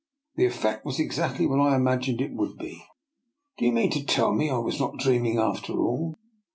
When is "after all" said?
5.37-6.15